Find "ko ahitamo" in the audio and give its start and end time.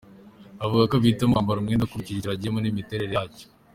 0.89-1.33